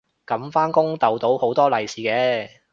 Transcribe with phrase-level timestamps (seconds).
[0.25, 2.49] 噉返工逗到好多利是嘅